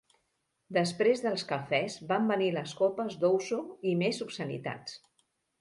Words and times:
Després 0.77 1.21
dels 1.25 1.43
cafès 1.51 1.99
van 2.13 2.25
venir 2.33 2.49
les 2.57 2.75
copes 2.81 3.21
d'ouzo 3.25 3.63
i 3.93 3.97
més 4.03 4.23
obscenitats. 4.29 4.99